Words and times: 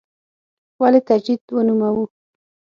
ولې 0.81 0.99
تجدید 1.09 1.41
ونوموو. 1.55 2.05